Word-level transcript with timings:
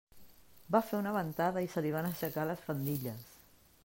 Va 0.75 0.79
fer 0.85 1.01
una 1.01 1.11
ventada 1.17 1.63
i 1.65 1.69
se 1.73 1.83
li 1.87 1.91
van 1.97 2.07
aixecar 2.13 2.47
les 2.53 2.65
faldilles. 2.71 3.29